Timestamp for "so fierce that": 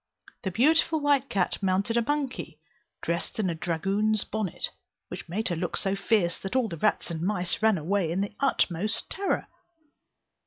5.77-6.55